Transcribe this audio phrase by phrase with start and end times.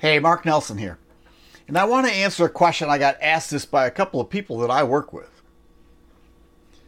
[0.00, 0.96] Hey, Mark Nelson here.
[1.68, 4.30] And I want to answer a question I got asked this by a couple of
[4.30, 5.42] people that I work with.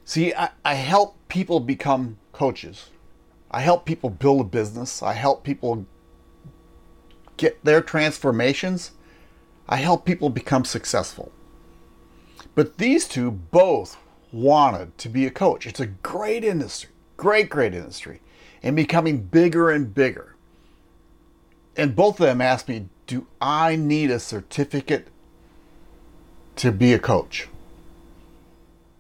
[0.07, 2.89] See, I, I help people become coaches.
[3.51, 5.03] I help people build a business.
[5.03, 5.85] I help people
[7.37, 8.93] get their transformations.
[9.69, 11.33] I help people become successful.
[12.55, 13.99] But these two both
[14.33, 15.67] wanted to be a coach.
[15.67, 16.89] It's a great industry,
[17.19, 18.23] great, great industry,
[18.63, 20.33] and becoming bigger and bigger
[21.77, 25.09] and both of them asked me, Do I need a certificate
[26.57, 27.47] to be a coach?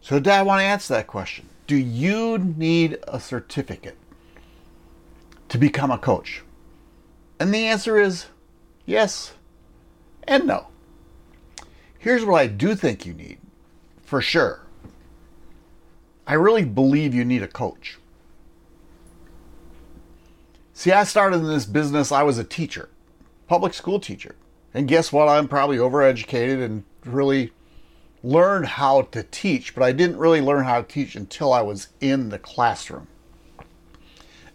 [0.02, 1.48] So, Dad, I want to answer that question.
[1.66, 3.96] Do you need a certificate
[5.48, 6.42] to become a coach?
[7.41, 8.27] And the answer is
[8.84, 9.33] yes
[10.24, 10.66] and no.
[11.98, 13.38] Here's what I do think you need
[14.05, 14.60] for sure.
[16.27, 17.97] I really believe you need a coach.
[20.74, 22.91] See, I started in this business, I was a teacher,
[23.52, 24.34] public school teacher.
[24.73, 25.29] And guess what?
[25.29, 27.53] I'm probably overeducated and really
[28.22, 31.89] learned how to teach, but I didn't really learn how to teach until I was
[32.00, 33.09] in the classroom.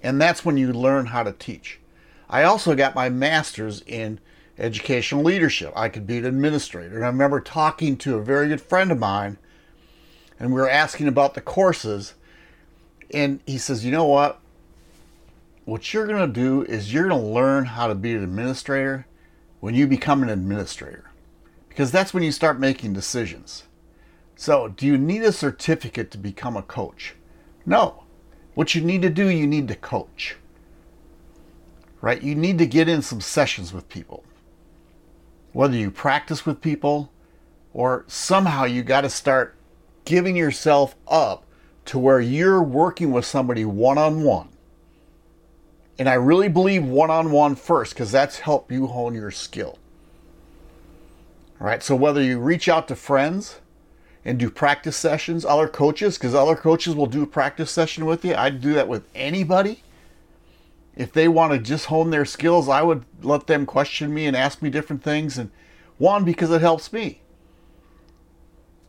[0.02, 1.80] And that's when you learn how to teach.
[2.28, 4.20] I also got my master's in
[4.58, 5.72] educational leadership.
[5.76, 6.96] I could be an administrator.
[6.96, 9.38] And I remember talking to a very good friend of mine,
[10.40, 12.16] and we were asking about the courses.
[13.14, 14.40] And he says, You know what?
[15.68, 19.06] What you're going to do is you're going to learn how to be an administrator
[19.60, 21.12] when you become an administrator
[21.68, 23.64] because that's when you start making decisions.
[24.38, 27.16] So, do you need a certificate to become a coach?
[27.66, 28.06] No.
[28.54, 30.38] What you need to do, you need to coach.
[32.00, 32.24] Right?
[32.24, 34.24] You need to get in some sessions with people.
[35.52, 37.12] Whether you practice with people
[37.74, 39.58] or somehow you got to start
[40.06, 41.44] giving yourself up
[41.88, 44.48] to where you're working with somebody one on one
[46.00, 49.80] and I really believe one on one first because that's help you hone your skill.
[51.60, 53.60] All right, so whether you reach out to friends
[54.24, 58.24] and do practice sessions, other coaches, because other coaches will do a practice session with
[58.24, 59.82] you, I'd do that with anybody.
[60.96, 64.36] If they want to just hone their skills, I would let them question me and
[64.36, 65.38] ask me different things.
[65.38, 65.50] And
[65.98, 67.22] one, because it helps me.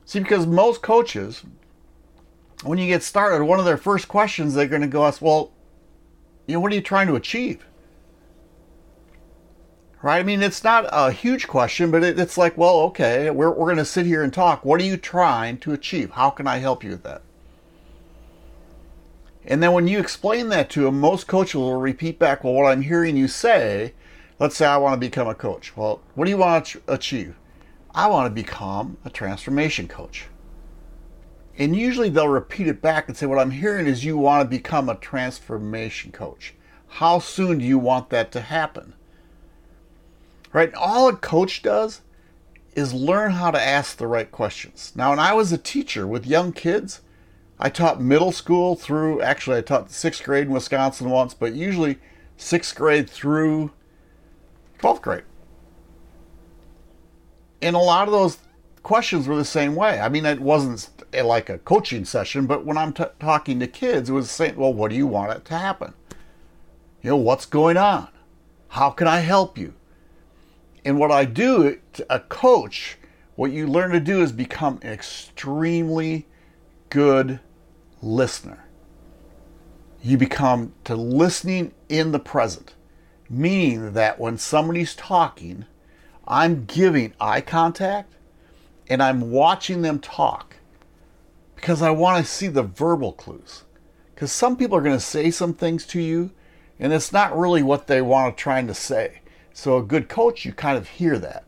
[0.04, 1.42] See, because most coaches,
[2.64, 5.52] when you get started, one of their first questions they're going to go ask, well,
[6.48, 7.64] you know, what are you trying to achieve?
[10.02, 10.18] Right?
[10.18, 13.66] I mean, it's not a huge question, but it, it's like, well, okay, we're, we're
[13.66, 14.64] going to sit here and talk.
[14.64, 16.12] What are you trying to achieve?
[16.12, 17.22] How can I help you with that?
[19.44, 22.70] And then when you explain that to them, most coaches will repeat back, well, what
[22.70, 23.92] I'm hearing you say,
[24.38, 25.76] let's say I want to become a coach.
[25.76, 27.36] Well, what do you want to achieve?
[27.94, 30.26] I want to become a transformation coach.
[31.58, 34.56] And usually they'll repeat it back and say, What I'm hearing is you want to
[34.56, 36.54] become a transformation coach.
[36.86, 38.94] How soon do you want that to happen?
[40.52, 40.72] Right?
[40.74, 42.00] All a coach does
[42.74, 44.92] is learn how to ask the right questions.
[44.94, 47.02] Now, when I was a teacher with young kids,
[47.58, 51.98] I taught middle school through, actually, I taught sixth grade in Wisconsin once, but usually
[52.36, 53.72] sixth grade through
[54.78, 55.24] 12th grade.
[57.60, 58.38] And a lot of those
[58.82, 60.00] questions were the same way.
[60.00, 64.10] I mean, it wasn't like a coaching session, but when I'm t- talking to kids,
[64.10, 65.94] it was saying, well, what do you want it to happen?
[67.02, 68.08] You know, what's going on?
[68.68, 69.74] How can I help you?
[70.84, 71.78] And what I do,
[72.08, 72.98] a coach,
[73.36, 76.26] what you learn to do is become an extremely
[76.90, 77.40] good
[78.02, 78.64] listener.
[80.02, 82.74] You become to listening in the present,
[83.28, 85.66] meaning that when somebody's talking,
[86.26, 88.14] I'm giving eye contact
[88.88, 90.56] and I'm watching them talk
[91.56, 93.64] because I want to see the verbal clues.
[94.14, 96.30] Because some people are going to say some things to you,
[96.78, 99.20] and it's not really what they want to trying to say.
[99.52, 101.44] So a good coach, you kind of hear that.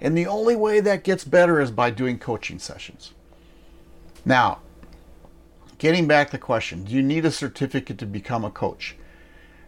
[0.00, 3.12] And the only way that gets better is by doing coaching sessions.
[4.24, 4.60] Now,
[5.78, 8.96] getting back to the question, do you need a certificate to become a coach?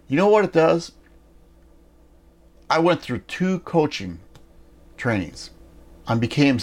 [0.08, 0.92] You know what it does?
[2.68, 4.20] I went through two coaching
[4.96, 5.50] trainings.
[6.06, 6.58] I became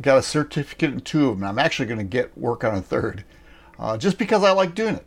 [0.00, 1.48] got a certificate in two of them.
[1.48, 3.24] I'm actually going to get work on a third,
[3.78, 5.06] uh, just because I like doing it.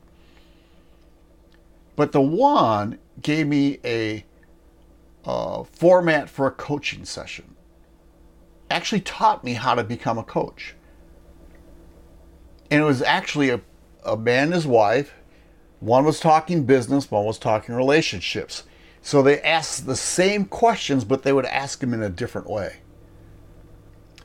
[1.95, 4.23] But the one gave me a
[5.25, 7.55] uh, format for a coaching session.
[8.69, 10.75] Actually taught me how to become a coach.
[12.69, 13.61] And it was actually a,
[14.05, 15.13] a man and his wife.
[15.79, 18.63] One was talking business, one was talking relationships.
[19.01, 22.77] So they asked the same questions, but they would ask them in a different way.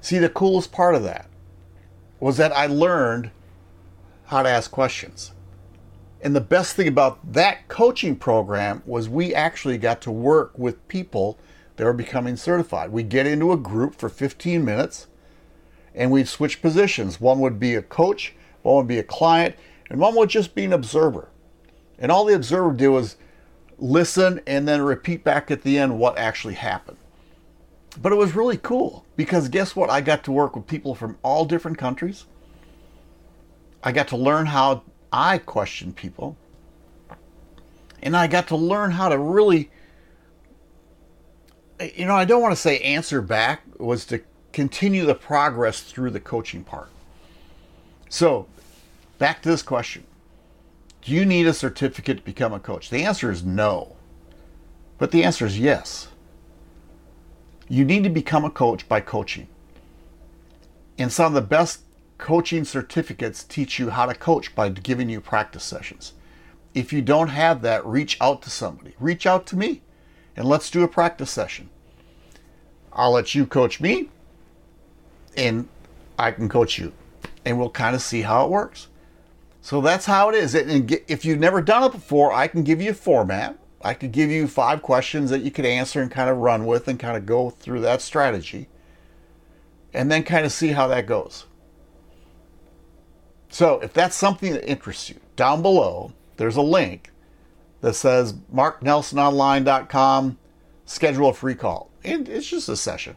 [0.02, 1.28] See, the coolest part of that
[2.18, 3.30] was that I learned
[4.24, 5.30] how to ask questions.
[6.20, 10.86] And the best thing about that coaching program was we actually got to work with
[10.88, 11.38] people
[11.76, 12.90] that were becoming certified.
[12.90, 15.06] We get into a group for 15 minutes
[15.94, 17.20] and we'd switch positions.
[17.20, 19.54] One would be a coach, one would be a client,
[19.88, 21.28] and one would just be an observer.
[21.96, 23.16] And all the observer did was
[23.78, 26.98] listen and then repeat back at the end what actually happened.
[28.00, 29.90] But it was really cool because guess what?
[29.90, 32.24] I got to work with people from all different countries.
[33.82, 36.36] I got to learn how I question people.
[38.02, 39.70] And I got to learn how to really,
[41.94, 44.20] you know, I don't want to say answer back, was to
[44.52, 46.88] continue the progress through the coaching part.
[48.08, 48.46] So,
[49.18, 50.04] back to this question
[51.02, 52.90] Do you need a certificate to become a coach?
[52.90, 53.96] The answer is no.
[54.98, 56.08] But the answer is yes.
[57.72, 59.48] You need to become a coach by coaching.
[60.98, 61.80] And some of the best
[62.18, 66.12] coaching certificates teach you how to coach by giving you practice sessions.
[66.74, 68.92] If you don't have that, reach out to somebody.
[69.00, 69.80] Reach out to me
[70.36, 71.70] and let's do a practice session.
[72.92, 74.10] I'll let you coach me
[75.34, 75.66] and
[76.18, 76.92] I can coach you
[77.46, 78.88] and we'll kind of see how it works.
[79.62, 80.54] So that's how it is.
[80.54, 84.12] And if you've never done it before, I can give you a format I could
[84.12, 87.16] give you five questions that you could answer and kind of run with and kind
[87.16, 88.68] of go through that strategy
[89.92, 91.46] and then kind of see how that goes.
[93.50, 97.10] So, if that's something that interests you, down below there's a link
[97.82, 100.38] that says marknelsononline.com,
[100.86, 101.90] schedule a free call.
[102.04, 103.16] And it's just a session,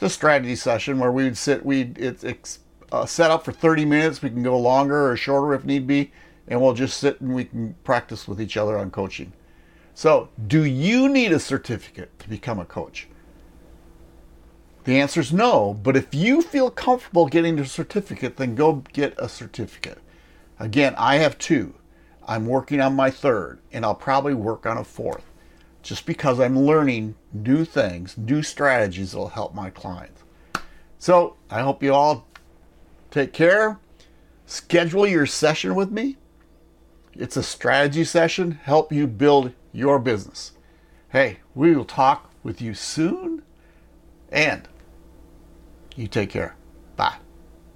[0.00, 2.58] a strategy session where we would sit, we it's, it's
[2.90, 4.22] uh, set up for 30 minutes.
[4.22, 6.10] We can go longer or shorter if need be,
[6.48, 9.32] and we'll just sit and we can practice with each other on coaching.
[9.94, 13.08] So, do you need a certificate to become a coach?
[14.84, 19.14] The answer is no, but if you feel comfortable getting a certificate, then go get
[19.18, 19.98] a certificate.
[20.58, 21.74] Again, I have two.
[22.26, 25.24] I'm working on my third, and I'll probably work on a fourth
[25.82, 30.22] just because I'm learning new things, new strategies that will help my clients.
[30.98, 32.26] So, I hope you all
[33.10, 33.78] take care.
[34.46, 36.16] Schedule your session with me.
[37.14, 40.52] It's a strategy session, help you build your business.
[41.10, 43.42] Hey, we will talk with you soon,
[44.30, 44.68] and
[45.96, 46.56] you take care.